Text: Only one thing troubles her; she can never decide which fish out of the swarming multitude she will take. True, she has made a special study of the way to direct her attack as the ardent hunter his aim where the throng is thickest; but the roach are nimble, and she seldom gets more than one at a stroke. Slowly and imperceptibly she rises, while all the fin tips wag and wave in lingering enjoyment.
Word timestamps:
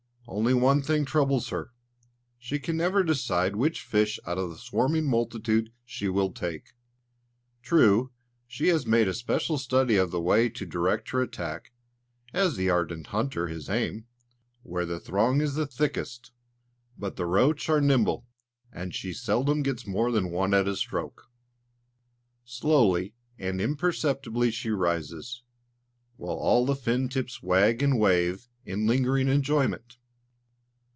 Only 0.27 0.53
one 0.53 0.81
thing 0.81 1.03
troubles 1.03 1.49
her; 1.49 1.73
she 2.39 2.57
can 2.57 2.77
never 2.77 3.03
decide 3.03 3.57
which 3.57 3.81
fish 3.81 4.17
out 4.25 4.37
of 4.37 4.49
the 4.49 4.57
swarming 4.57 5.03
multitude 5.05 5.73
she 5.83 6.07
will 6.07 6.31
take. 6.31 6.67
True, 7.61 8.13
she 8.47 8.67
has 8.69 8.85
made 8.85 9.09
a 9.09 9.13
special 9.13 9.57
study 9.57 9.97
of 9.97 10.09
the 10.11 10.21
way 10.21 10.47
to 10.47 10.65
direct 10.65 11.09
her 11.09 11.21
attack 11.21 11.73
as 12.33 12.55
the 12.55 12.69
ardent 12.69 13.07
hunter 13.07 13.47
his 13.49 13.69
aim 13.69 14.07
where 14.63 14.85
the 14.85 15.01
throng 15.01 15.41
is 15.41 15.57
thickest; 15.75 16.31
but 16.97 17.17
the 17.17 17.25
roach 17.25 17.67
are 17.67 17.81
nimble, 17.81 18.25
and 18.71 18.95
she 18.95 19.11
seldom 19.11 19.61
gets 19.61 19.85
more 19.85 20.13
than 20.13 20.31
one 20.31 20.53
at 20.53 20.65
a 20.67 20.77
stroke. 20.77 21.23
Slowly 22.45 23.15
and 23.37 23.59
imperceptibly 23.59 24.49
she 24.49 24.69
rises, 24.69 25.43
while 26.15 26.37
all 26.37 26.65
the 26.65 26.75
fin 26.77 27.09
tips 27.09 27.43
wag 27.43 27.83
and 27.83 27.99
wave 27.99 28.47
in 28.63 28.87
lingering 28.87 29.27
enjoyment. 29.27 29.97